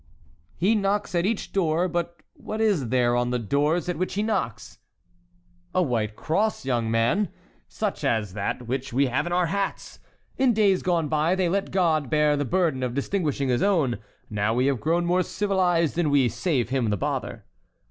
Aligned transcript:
"He 0.57 0.73
knocks 0.73 1.13
at 1.13 1.27
each 1.27 1.53
door; 1.53 1.87
but 1.87 2.21
what 2.33 2.59
is 2.59 2.89
there 2.89 3.15
on 3.15 3.29
the 3.29 3.37
doors 3.37 3.87
at 3.87 3.97
which 3.99 4.15
he 4.15 4.23
knocks?" 4.23 4.79
"A 5.75 5.83
white 5.83 6.15
cross, 6.15 6.65
young 6.65 6.89
man, 6.89 7.29
such 7.67 8.03
as 8.03 8.33
that 8.33 8.65
which 8.67 8.91
we 8.91 9.05
have 9.05 9.27
in 9.27 9.31
our 9.31 9.45
hats. 9.45 9.99
In 10.39 10.53
days 10.55 10.81
gone 10.81 11.07
by 11.07 11.35
they 11.35 11.49
let 11.49 11.69
God 11.69 12.09
bear 12.09 12.35
the 12.35 12.45
burden 12.45 12.81
of 12.81 12.95
distinguishing 12.95 13.49
his 13.49 13.61
own; 13.61 13.99
now 14.27 14.55
we 14.55 14.65
have 14.65 14.79
grown 14.81 15.05
more 15.05 15.21
civilized 15.21 15.95
and 15.99 16.09
we 16.09 16.27
save 16.29 16.69
him 16.69 16.89
the 16.89 16.97
bother." 16.97 17.45